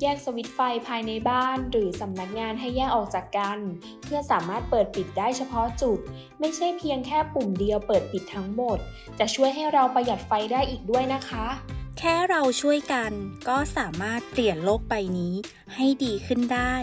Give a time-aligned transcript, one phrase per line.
[0.00, 3.58] แยกสวิตไฟภายในบ้าน หรือสำนักงานให้แยกออกจากกัน
[4.04, 5.98] เพื่อสามารถเปิดปิดได้เฉพาะจุด
[6.40, 8.78] ไม่ใช่เพียงแค่ปุ่มเดียวเปิดปิดทั้งหมด
[9.18, 11.46] จะช่วยให้เราประหยัดไฟได้อีกด้วยนะคะ
[11.98, 13.12] แค่เราช่วยกัน
[13.48, 15.34] ก็สามารถเปลี่ยนโลกใบนี้
[15.74, 16.74] ให้ดีขึ้นได้